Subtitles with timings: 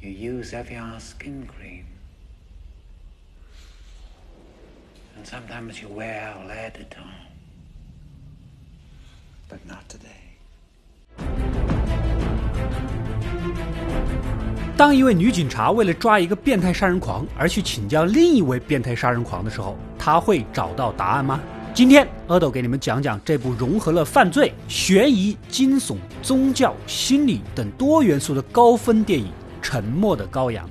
[0.00, 1.84] You use Evian skin cream.
[5.16, 7.26] And sometimes you wear lead tone.
[9.48, 10.06] But not today.
[14.76, 21.40] 当一位女警察为了抓一个变态杀人狂而去请教另一位变态杀人狂的时候，她会找到答案吗？
[21.74, 29.26] 今天阿斗给你们讲讲这部融合了犯罪、悬疑、惊悚、宗教、心理等多元素的高分电影
[29.70, 30.66] 《沉默的羔羊》。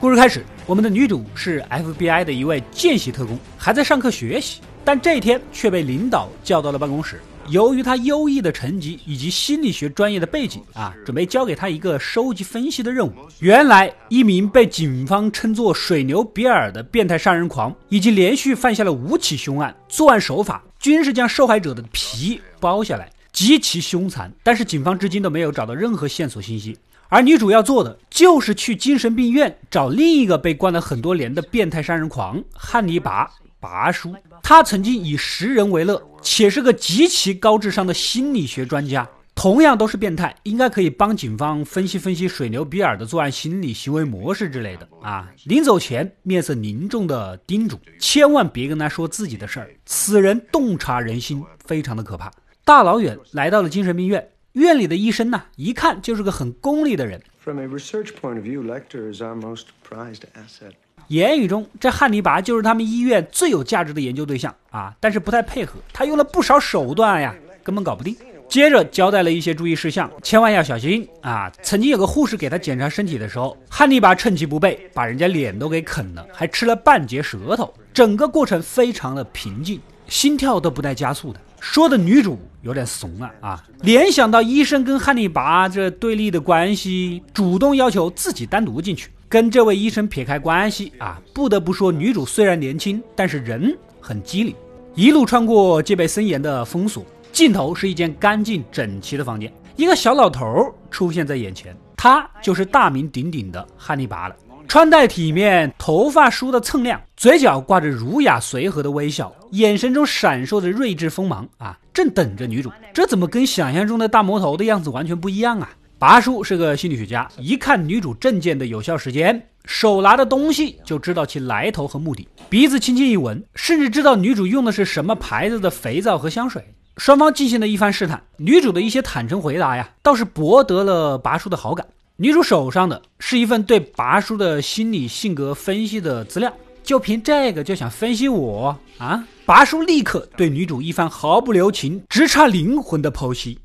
[0.00, 7.20] 故事开始，我们的女主是 FBI 的一位见习特工，还在上课学习，但这一天却被领导叫到了办公室。
[7.48, 13.12] 由于她优异的成绩以及心理学专业的背景啊，准备交给她一个收集分析的任务。
[13.38, 24.32] 原来，一名被警方称作“水牛比尔”的变态杀人狂，已经连续犯下了五起凶案，作案手法均是将受害者的皮剥下来，极其凶残。
[24.42, 26.76] 但是警方至今都没有找到任何线索信息。
[27.08, 33.26] 而女主要做的就是去精神病院找另一个被关了很多年的变态杀人狂汉尼拔·
[33.60, 34.12] 拔叔。
[34.42, 39.08] 他曾经以食人为乐，且是个极其高智商的心理学专家。
[39.34, 45.28] 同样都是变态，应该可以帮警方分析分析水牛比尔的作案心理行为模式之类的啊！
[45.46, 52.30] 临走前，面色凝重的叮嘱：千万别跟他说自己的事儿，此人洞察人心，非常的可怕。
[52.64, 54.28] 大老远来到了精神病院。
[54.52, 57.20] 院里的医生呢，一看就是个很功利的人。
[57.40, 60.72] From a research point of view, Lecter is our most prized asset.
[61.08, 68.14] 言语中，这汉尼拔就是他们医院最有价值的研究对象啊，但是不太配合，他用了不少手段呀，根本搞不定。
[68.52, 71.50] 接着交代了一些注意事项，千万要小心啊！
[71.62, 77.72] 曾经有个护士给他检查身体的时候，汉尼拔趁其不备，把人家脸都给啃了，还吃了半截舌头。
[77.94, 81.40] 整个过程非常的平静，心跳都不带加速的。
[81.60, 83.64] 说的女主有点怂了啊！
[83.80, 91.18] 联想到医生跟汉尼拔这对立的关系，主动要求自己单独进去，跟这位医生撇开关系啊！
[91.32, 94.54] 不得不说，女主虽然年轻，但是人很机灵。
[94.94, 100.46] 一路穿过戒备森严的封锁，镜头是一间干净整齐的房间，一个小老头
[100.90, 104.36] 出现在眼前，他就是大名鼎鼎的汉尼拔了。
[104.68, 111.78] 穿戴体面，头发梳得锃亮，嘴角挂着儒雅随和的微笑，眼神中闪烁着睿智锋芒啊！
[111.92, 115.70] 正等着女主，这怎么跟想象中的大魔头的样子完全不一样啊？
[115.98, 126.74] 拔叔是个心理学家，一看女主证件的有效时间，手拿的东西就知道其来头和目的，鼻子轻轻一闻，甚至知道女主用的是什么牌子的肥皂和香水。
[126.96, 131.86] 双方进行了一番试探，女主的一些坦诚回答呀，倒是博得了拔叔的好感。
[132.16, 136.52] 女主手上的是一份对拔叔的心理性格分析的资料，
[136.82, 139.26] 就凭这个就想分析我啊？
[139.46, 143.58] 拔叔立刻对女主一番毫不留情、直插灵魂的剖析。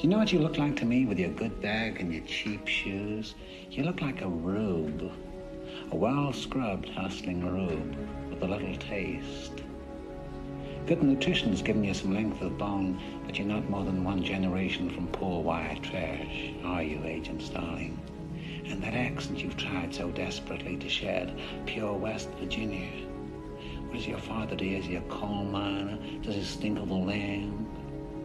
[0.00, 2.60] You know what you look like to me with your good bag and your cheap
[2.66, 3.32] shoes?
[3.70, 5.10] You look like a rube,
[5.90, 7.96] a well scrubbed, hustling rube
[8.30, 9.62] with a little taste.
[10.88, 14.88] Good nutrition's given you some length of bone, but you're not more than one generation
[14.88, 18.00] from poor white trash, are you, Agent Starling?
[18.64, 22.88] And that accent you've tried so desperately to shed, pure West Virginia.
[23.92, 24.64] Does your father do?
[24.64, 25.98] Is he a coal miner?
[26.22, 27.66] Does he stink of the land?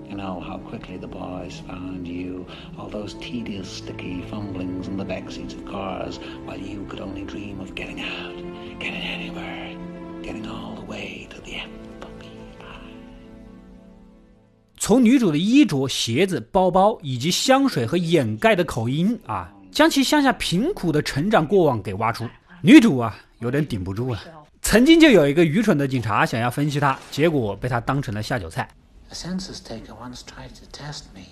[0.07, 2.47] You know how quickly the boys found you,
[2.77, 6.15] all those tedious, sticky fumblings in the back seats of cars,
[6.45, 8.37] while you could only dream of getting out,
[8.79, 9.77] getting anywhere,
[10.21, 11.83] getting all the way to the end.
[14.85, 22.27] 从女主的衣着、鞋子、包包以及香水和掩盖的口音啊，将其乡下贫苦的成长过往给挖出。
[22.61, 24.19] 女主啊，有点顶不住了。
[24.61, 28.67] 曾经就有一个愚蠢的警察想要分析她，结果被她当成了下酒菜。
[29.09, 31.27] A census taker once tried to test me.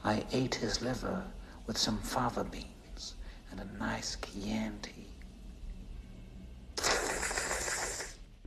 [0.00, 1.20] I ate his liver
[1.66, 3.10] with some fava beans
[3.52, 5.04] and a nice Chianti.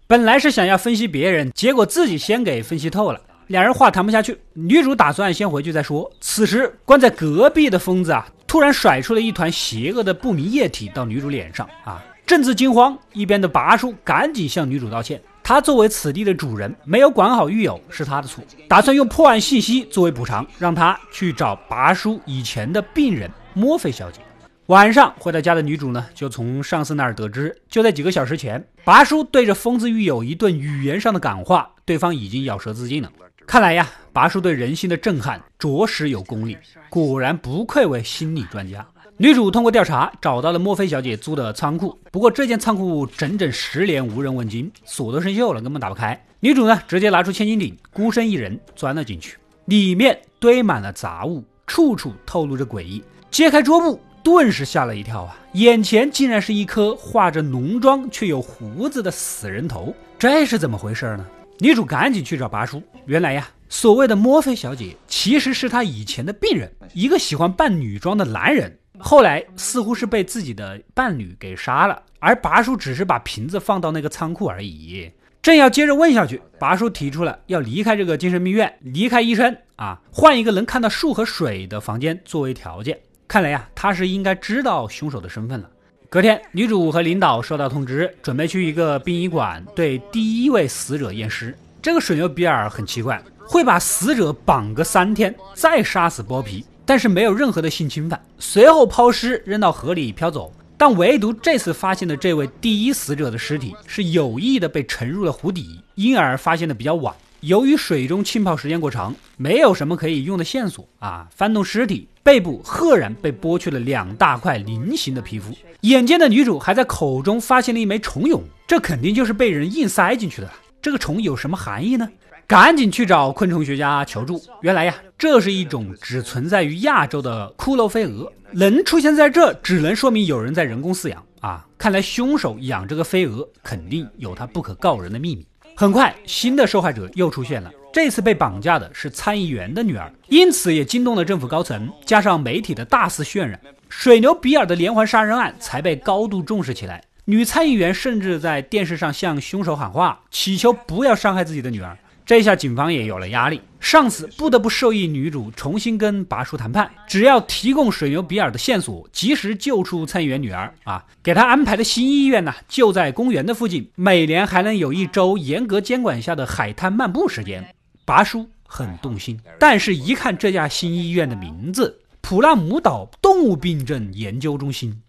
[0.08, 3.22] 本来是想要分析别人，结果自己先给分析透了。
[3.48, 6.12] 两人话谈不下去，女主打算先回去再说。
[6.20, 12.04] 此时，关在隔壁的疯子啊，突然甩出了一团邪恶的不明液体到女主脸上啊！
[12.26, 15.22] 正自惊慌，一边的拔叔赶紧向女主道歉。
[15.42, 24.20] 他作为此地的主人，没有管好狱友是他的错，打算用破案信息作为补偿，让他去找拔叔以前的病人墨菲小姐。
[24.66, 33.10] 晚上回到家的女主呢，就从上司那儿得知，就在几个小时前，拔叔对着疯子狱友一顿语言上的感化，对方已经咬舌自尽了。
[33.48, 36.58] 看来呀，拔叔对人心的震撼着实有功力，
[36.90, 38.86] 果然不愧为心理专家。
[39.16, 46.22] 女主通过调查找到了墨菲小姐租的仓库，不过这间仓库整整十年无人问津，锁都生锈了，根本打不开。
[46.42, 53.02] 女主呢，直接拿出千斤顶，孤身一人钻了进去，里面堆满了杂物，处处透露着诡异。
[53.32, 55.38] 揭开桌布，顿时吓了一跳啊！
[55.54, 61.26] 眼前竟然是一颗画着浓妆却有胡子的死人头，这是怎么回事呢？
[61.60, 68.78] 女主赶紧去找拔叔，原来呀，所谓的墨菲小姐其实是她以前的病人，一个喜欢扮女装的男人。
[69.00, 75.12] 后来似乎是被自己的伴侣给杀了，而拔叔只是把瓶子放到那个仓库而已。
[75.42, 83.00] 正要接着问下去，拔叔提出了要离开这个精神病院，离开医生啊，换一个能看到树和水的房间作为条件。
[83.28, 85.70] 看来呀，他是应该知道凶手的身份了。
[86.10, 91.54] 隔天，女主和领导收到通知，准备去一个殡仪馆对第一位死者验尸。
[91.82, 96.64] 这个水牛比尔很奇怪，会把死者绑个三天，再杀死剥皮。
[96.86, 100.54] 但是没有任何的性侵犯，随后抛尸扔到河里漂走。
[100.78, 107.14] 但唯独这次发现的这位第一死者的尸体是有意的被沉入了湖底，因而发现的比较晚。
[107.42, 111.28] 由于水中浸泡时间过长，没有什么可以用的线索啊！
[111.36, 115.54] 翻动尸体，背部赫然被剥去了两大块菱形的皮肤。
[115.84, 120.52] 眼尖的女主还在口中发现了一枚虫蛹，这肯定就是被人硬塞进去的。
[120.82, 122.06] 这个虫有什么含义呢？
[122.46, 124.44] 赶紧去找昆虫学家求助。
[124.60, 131.66] 原来呀，这是一种只存在于亚洲的骷髅飞蛾，能出现在这，只能说明有人在人工饲养啊。
[131.78, 135.48] 看来凶手养这个飞蛾，肯定有他不可告人的秘密。
[135.78, 143.60] 很快，新的受害者又出现了，这次被绑架的是参议员的女儿，因此也惊动了政府高层，加上媒体的大肆渲染，
[143.90, 147.02] 水牛比尔的连环杀人案才被高度重视起来。
[147.26, 151.98] 女参议员甚至在电视上向凶手喊话，祈求不要伤害自己的女儿。
[152.24, 167.74] 这下警方也有了压力，上司不得不授意女主重新跟拔叔谈判，只要提供水牛比尔的线索，及时救出参议员女儿啊，给他安排的新医院呢就在公园的附近，每年还能有一周严格监管下的海滩漫步时间。
[168.08, 175.02] 拔叔很动心，但是一看这家新医院的名字——普拉姆岛动物病症研究中心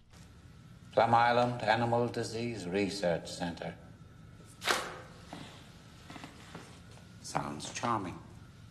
[0.93, 3.71] ，Plum Island Animal Disease Research Center。
[7.25, 8.15] Sounds charming。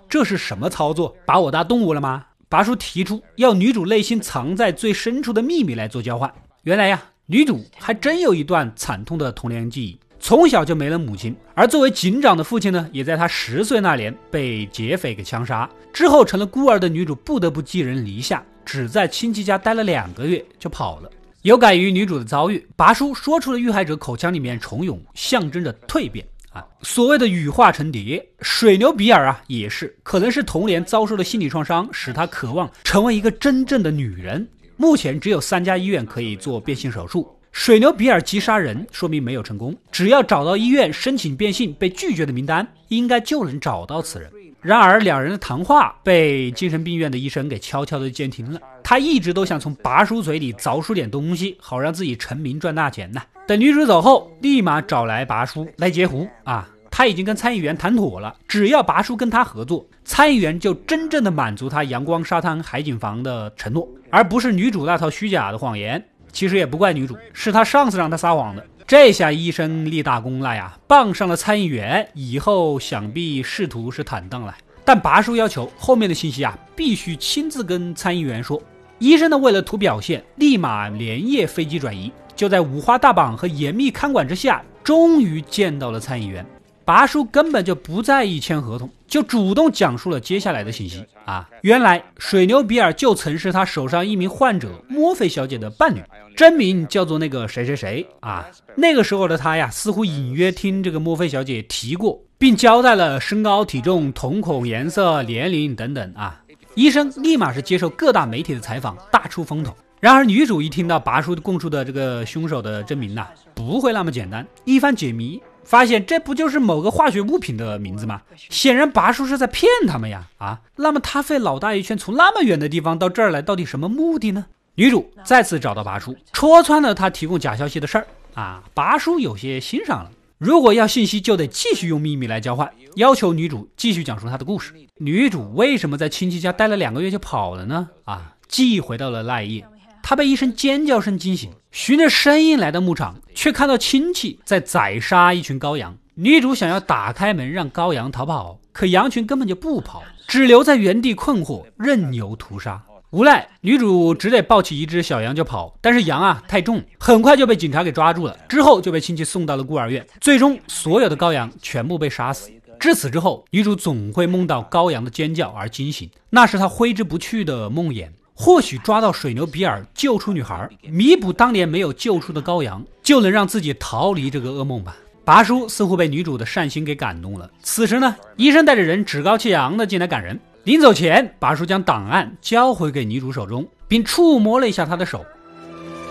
[0.10, 1.16] 这是什么操作？
[1.26, 2.26] 把我当动物了吗？
[2.50, 6.30] 拔叔提出要女主内心藏在最深处的秘密来做交换。
[6.64, 15.70] 原来呀，女主还真有一段惨痛的童年记忆，从小就没了母亲，而作为警长的父亲呢，也在他十岁那年被劫匪给枪杀。
[15.94, 21.10] 之后成了孤儿的女主不得不寄人篱下，只在亲戚家待了两个月就跑了。
[21.44, 26.66] 有感于女主的遭遇，拔叔说出了遇害者口腔里面虫蛹象征着蜕变啊。
[26.82, 34.46] 所谓的羽化成蝶，水牛比尔啊，也是可能是童年遭受的心理创伤，使他渴望成为一个真正的女人。
[34.76, 37.28] 目前只有三家医院可以做变性手术。
[37.60, 39.76] 水牛比尔急杀人，说明没有成功。
[39.92, 44.32] 只要找到医院申请变性被拒绝的名单，应该就能找到此人。
[44.62, 48.60] 然而，两人的谈话被精神病院的医生给悄悄地监听了。
[48.84, 53.20] 他一直都想从拔叔嘴里凿出点东西，好让自己成名赚大钱呢。
[53.48, 56.70] 等女主走后，立马找来拔叔来截胡啊！
[56.92, 66.04] 他已经跟参议员谈妥了，只要拔叔跟他合作，参议员就真正的满足他阳光沙滩海景房的承诺，而不是女主那套虚假的谎言。
[66.38, 68.64] 其实也不怪女主，是他上司让她撒谎的。
[68.86, 74.56] 这下医生立大功了呀，傍上了参议员，以后想必仕途是坦荡了。
[74.86, 78.62] 但拔叔要求后面的信息啊，必须亲自跟参议员说。
[79.00, 82.14] 医生呢，为了图表现，立马连夜飞机转移。
[82.36, 86.46] 就在五花大绑和严密看管之下，终于见到了参议员。
[86.88, 91.46] 拔叔根本就不在意签合同，就主动讲述了接下来的信息啊！
[91.62, 96.02] 原来水牛比尔就曾是他手上一名患者墨菲小姐的伴侣，
[96.34, 98.48] 真名叫做那个谁谁谁啊！
[98.78, 106.42] 那个时候的他呀，似乎隐约听这个墨菲小姐提过，并交代了身高、体重、瞳孔颜色、年龄等等啊！
[106.76, 109.76] 医生立马是接受各大媒体的采访，大出风头。
[110.00, 114.46] 然而，女主一听到拔叔供述的这个凶手的真名呐，不会那么简单。
[114.64, 118.22] 一番解谜，发现这不就是某个化学物品的名字吗？
[118.50, 120.26] 显然，拔叔是在骗他们呀！
[120.38, 124.46] 啊，那么他费老大一圈，从那么远的地方到这儿来，到底什么目的呢？
[124.76, 128.08] 女主再次找到拔叔，戳穿了他提供假消息的事儿。
[128.34, 130.12] 啊，拔叔有些欣赏了。
[130.38, 134.74] 如果要信息，就得继续用秘密来交换，要求女主继续讲述她的故事。
[135.00, 137.90] 女主为什么在亲戚家待了两个月就跑了呢？
[138.06, 139.66] 啊，记忆回到了那一夜。
[140.02, 145.96] 她被一声尖叫声惊醒，循着声音来到牧场，却看到亲戚在宰杀一群羔羊。
[146.16, 152.84] 女主想要打开门让羔羊逃跑，可羊群根本就不跑，只留在原地困惑，任由屠杀。
[153.12, 162.50] 无奈女主只得抱起一只小羊就跑，但是羊啊太重，很快就被警察给抓住了，之后就被亲戚送到了孤儿院，最终所有的羔羊全部被杀死。
[162.80, 168.10] 至此之后，女主总会梦到羔羊的尖叫而惊醒，那是她挥之不去的梦魇。
[168.40, 174.96] 或许抓到水牛比尔，救出女孩，弥补当年没有救出的羔羊，就能让自己逃离这个噩梦吧。
[175.26, 177.50] 拔叔似乎被女主的善心给感动了。
[177.64, 180.40] 此时呢，医生带着人趾高气扬的进来赶人。
[180.66, 185.26] 临走前，拔叔将档案交回给女主手中，并触摸了一下她的手。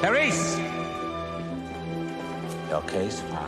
[0.03, 0.57] Harris，
[2.73, 3.41] 要开饭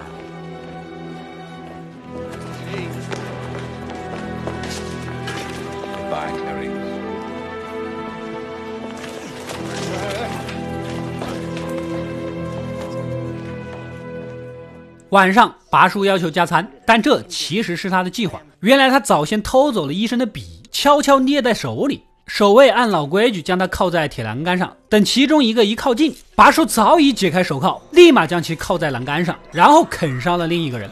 [15.11, 18.41] 晚上，拔叔要求加餐，但这其实是他的计划。
[18.61, 22.03] 原来他早先偷走了医生的笔，悄悄捏在手里。
[22.27, 30.91] 守卫按老规矩将他铐在铁栏杆上，等其中一个一靠近，拔叔早已解开手铐，立马将其铐在栏杆上，然后啃伤了另一个人。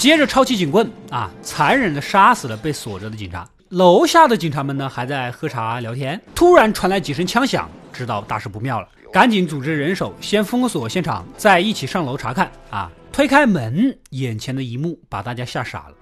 [0.00, 3.46] 接着抄起警棍啊，残忍的杀死了被锁着的警察。
[3.68, 6.18] 楼下的警察们呢，还在喝茶聊天。
[6.34, 12.50] 突然传来几声枪响，知道大事不妙了，赶紧组织人手先封锁现场，再一起上楼查看。
[12.70, 15.94] 啊，推开门，眼前的一幕把大家吓傻了。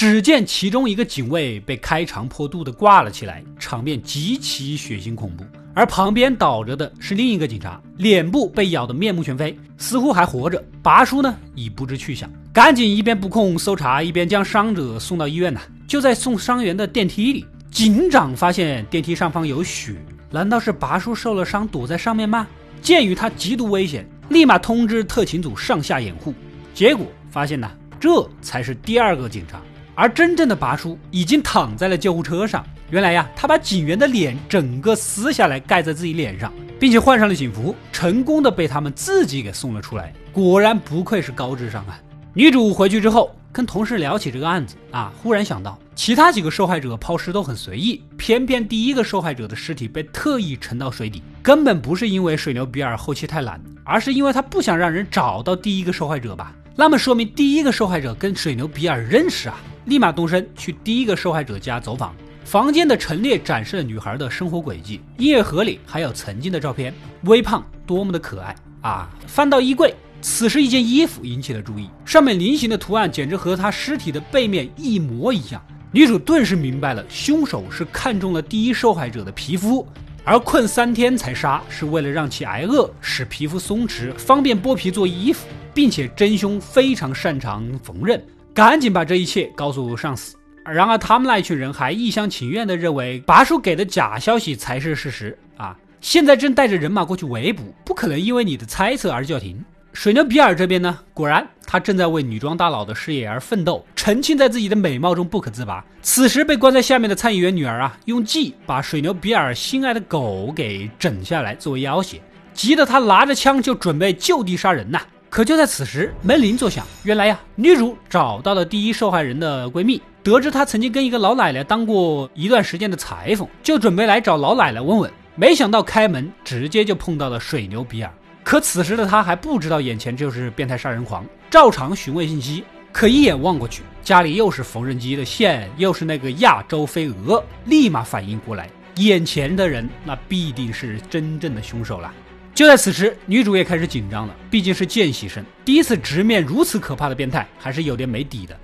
[0.00, 5.44] 只见其中一个警卫被开肠破肚的挂了起来，场面极其血腥恐怖。
[5.74, 10.64] 而旁边倒着的是另一个警察，脸部被咬得面目全非，似乎还活着。
[10.82, 15.60] 拔叔呢已不知去向，赶紧一边布控搜查，一边将伤者送到医院呢。
[15.86, 19.96] 就在送伤员的电梯里，警长发现电梯上方有血，
[20.30, 22.48] 难道是拔叔受了伤躲在上面吗？
[22.80, 26.32] 鉴于他极度危险，立马通知特勤组上下掩护。
[26.72, 29.60] 结果发现呢，这才是第二个警察。
[30.00, 32.64] 而真正的拔叔已经躺在了救护车上。
[32.88, 40.10] 原来呀，他把警员的脸整个撕下来盖在自己脸上，并且换上了警服，成功的被他们自己给送了出来。
[40.32, 42.00] 果然不愧是高智商啊！
[42.32, 56.54] 女主回去之后跟同事聊起这个案子啊，忽然想到其他几个受害者抛尸都很随意，偏偏第一个受害者的尸体被特意沉到水底，根本不是因为水牛比尔后期太懒，而是因为他不想让人找到第一个受害者吧？
[56.74, 59.60] 那么说明第一个受害者跟水牛比尔认识啊！
[59.86, 69.08] 立马动身去第一个受害者家走访，房间的陈列展示了女孩的生活轨迹，音乐盒里还有曾经的照片，微胖多么的可爱啊！
[69.26, 75.62] 翻到衣柜，此时一件衣服引起了注意，上面菱形的图案简直和她尸体的背面一模一样。
[75.92, 79.84] 女主顿时明白了，凶手是看中了第一受害者的皮肤，
[80.24, 88.20] 而困三天才杀是为了让其挨饿，使皮肤松弛，方便剥皮做衣服，并且真凶非常擅长缝纫。
[88.52, 90.36] 赶紧把这一切告诉上司。
[90.64, 95.76] 然而，他们那一群人还一厢情愿地认为拔叔给的假消息才是事实啊！
[96.00, 99.62] 现在正带着人马过去围捕，不可能因为你的猜测而叫停。
[99.92, 105.84] 水牛比尔这边呢，果然他正在为女装大佬的事业而奋斗，沉浸在自己的美貌中不可自拔。
[106.02, 112.20] 此时被关在下面的参议员女儿啊，用计把水牛比尔心爱的狗给整下来作为要挟，
[112.54, 115.00] 急得他拿着枪就准备就地杀人呐！
[115.30, 116.84] 可就在此时，门铃作响。
[117.04, 125.08] 原来呀，女主找到了第一受害人的闺蜜，得知她曾经跟一个老奶奶当过一段时间的裁缝，就准备来找老奶奶问问。
[125.36, 128.12] 没想到开门直接就碰到了水牛比尔。
[128.42, 132.64] 可此时的她还不知道眼前就是变态杀人狂，照常询问信息。
[132.90, 142.12] 可一眼望过去，家里又是缝纫机的线，又是那个亚洲飞蛾，立马反应过来，眼前的人那必定是真正的凶手了。
[142.60, 148.54] 就在此时，女主也开始紧张了，毕竟是见习生，第一次直面如此可怕的变态，还是有点没底的。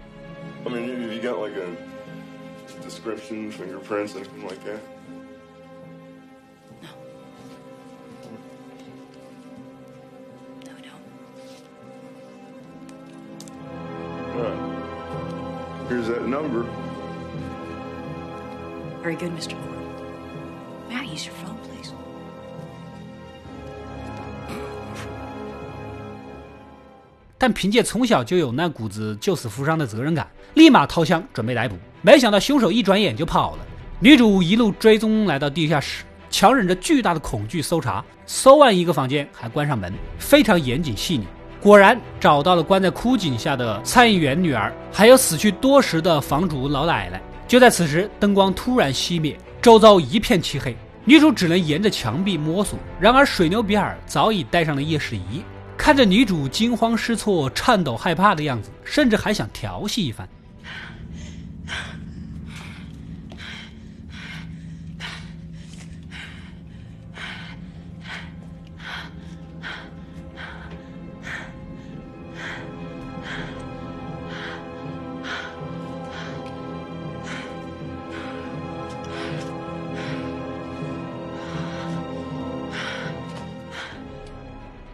[27.47, 31.77] 但凭借从小就有那股子救死扶伤的责任感，立马掏枪准备逮捕。
[32.03, 33.65] 没想到凶手一转眼就跑了。
[34.01, 41.25] 女主一路追踪来到地下室，强忍着巨大的恐惧搜查，搜完一个房间还关上门，非常严谨细腻。
[41.61, 47.23] 果然找到了关在枯井下的参议员女儿，还有死去多时的房主老奶奶。
[47.47, 52.77] 就在此时，灯光突然熄灭，周遭一片漆黑，女主只能沿着墙壁摸索。
[52.99, 55.45] 然而水牛比尔早已带上了夜视仪，
[55.79, 60.29] 看着女主惊慌失措、颤抖害怕的样子，甚至还想调戏一番。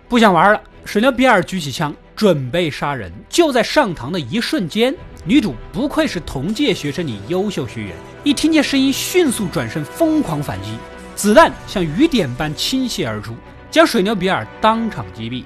[0.08, 0.62] 不想玩了，
[0.92, 3.10] 水牛比尔举起枪准备杀人。
[3.26, 4.94] 就在上膛的一瞬间，
[5.24, 10.76] 女主不愧是同届学生里优秀学员，一听见声音迅速转身疯狂反击，
[11.16, 13.34] 子弹像雨点般倾泻而出，
[13.70, 15.44] 将水牛比尔当场击毙。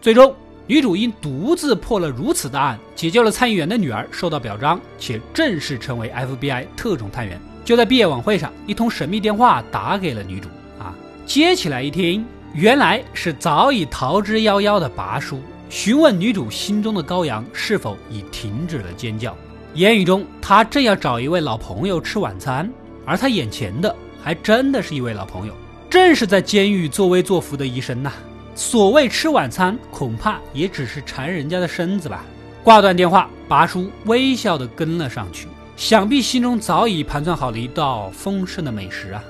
[0.00, 0.34] 最终，
[0.70, 7.40] 女主因独自破了如此大案，解救了参议员的女儿，受到表彰，且正式成为 FBI 特种探员。
[7.64, 10.48] 就在毕业晚会上，一通神秘电话打给了女主。
[10.78, 10.94] 啊，
[11.26, 12.24] 接起来一听，
[12.54, 19.36] 原来是早已逃之夭夭的拔叔，询问女主心中的羔羊是否已停止了尖叫。
[19.74, 22.72] 言语中，他正要找一位老朋友吃晚餐，
[23.04, 25.54] 而他眼前的还真的是一位老朋友，
[25.90, 28.12] 正是在监狱作威作福的医生呐。
[28.60, 32.22] 所谓吃晚餐，恐怕也只是馋人家的身子吧。
[32.62, 35.48] 挂断电话，拔叔微笑的跟了上去，
[35.78, 39.24] 想必心中早已盘算好了一道丰盛的美食啊。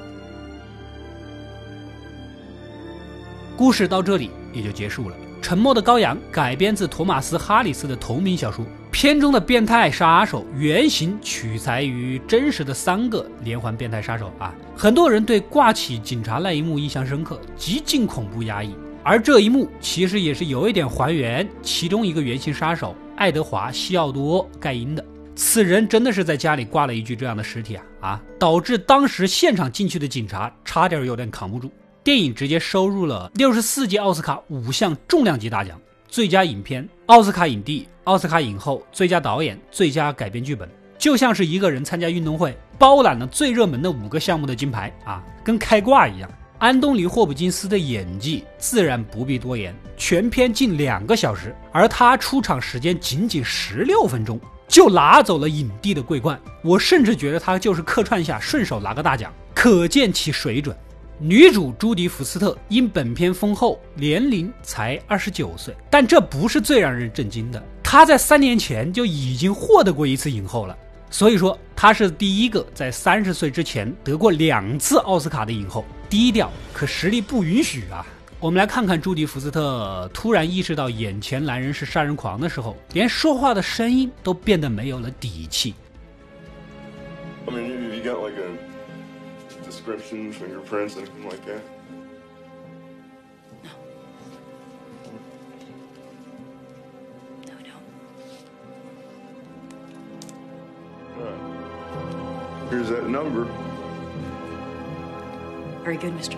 [3.56, 5.14] 故事到这里也就结束了。
[5.40, 14.52] 《沉默的羔羊》改编自托马斯·哈里斯的同名小说，片中的变态杀手原型取材于真实的三个连环变态杀手啊。
[14.76, 18.74] 很多人对挂起警察那一幕印象深刻，极尽恐怖压抑。
[19.02, 25.04] 而这一幕其实也是有一点还原其中一个原型杀手爱德华·西奥多·盖因的。
[25.34, 28.22] 此人真的是在家里挂了一具这样的尸体啊啊！
[28.38, 31.70] 导致当时现场进去的警察差点有点扛不住。
[32.04, 40.68] 电影直接收入了六十四届奥斯卡五项重量级大奖：最佳影片、奥斯卡影帝、奥斯卡影后、最佳导演、最佳改编剧本。
[40.98, 46.30] 就像是一个人参加运动会，包揽了最热门的五个项目的金牌啊，跟开挂一样。
[46.60, 56.38] 安东尼·霍普金斯的演技自然不必多言，全片近两个小时，而他出场时间仅仅十六分钟，就拿走了影帝的桂冠。
[56.62, 60.76] 我甚至觉得他就是客串一下，顺手拿个大奖，可见其水准。
[61.18, 70.76] 女主朱迪·福斯特因本片丰厚，年龄才二十九岁，但这不是最让人震惊的，她在三年前就已经获得过一次影后了。
[71.10, 75.86] 所以说，她是第一个在三十岁之前得过两次奥斯卡的影后。
[76.10, 78.04] 低调，可实力不允许啊！
[78.40, 85.74] 我们来看看朱迪·福斯特突然意识到眼前男人是杀人狂的时候，连说话的声音都变得没有了底气。
[102.70, 103.46] Here's that number.
[105.90, 106.36] Very good, Mr.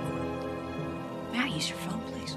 [1.30, 2.36] May I use your phone, please?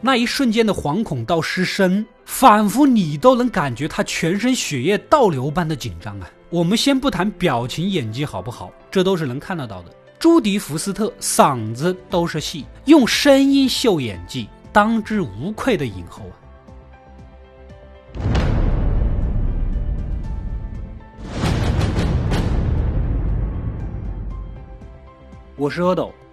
[0.00, 6.30] 那一瞬间的惶恐到失声，仿佛你都能感觉他全身血液倒流般的紧张啊！
[6.48, 9.94] 我们先不谈表情演技好不好，这都是能看得到的。
[10.18, 16.32] 朱迪·福斯特嗓子都是戏，用声音秀演技，当之无愧的影后啊！
[25.54, 26.10] 我是阿斗，